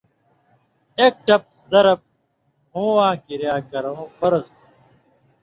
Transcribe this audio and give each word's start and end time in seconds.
ایک 1.01 1.15
ٹَپ 1.25 1.43
(ضَرب) 1.69 1.99
مھُوواں 2.71 3.13
کِریا 3.25 3.55
کَرٶں 3.69 3.99
فرض 4.17 4.45
تھُو۔ 4.55 4.65